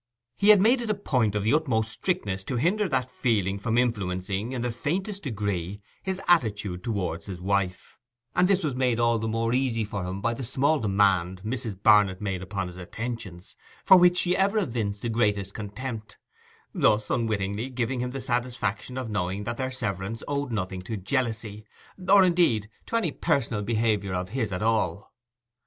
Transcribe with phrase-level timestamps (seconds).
[0.35, 3.77] He had made it a point of the utmost strictness to hinder that feeling from
[3.77, 7.99] influencing in the faintest degree his attitude towards his wife;
[8.35, 11.83] and this was made all the more easy for him by the small demand Mrs.
[11.83, 16.17] Barnet made upon his attentions, for which she ever evinced the greatest contempt;
[16.73, 21.63] thus unwittingly giving him the satisfaction of knowing that their severance owed nothing to jealousy,
[22.09, 25.13] or, indeed, to any personal behaviour of his at all.